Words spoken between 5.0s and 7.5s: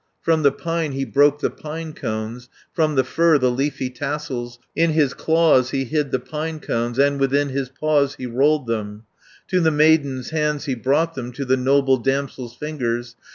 claws he hid the pine cones, And within